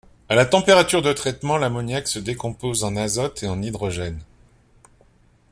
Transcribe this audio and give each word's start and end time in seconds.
À 0.29 0.33
la 0.33 0.47
température 0.47 1.03
de 1.03 1.13
traitement, 1.13 1.57
l'ammoniac 1.59 2.07
se 2.07 2.17
décompose 2.17 2.83
en 2.83 2.95
azote 2.95 3.43
et 3.43 3.47
en 3.47 3.61
hydrogène. 3.61 4.19